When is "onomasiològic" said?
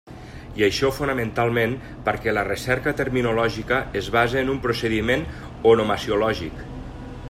5.75-6.65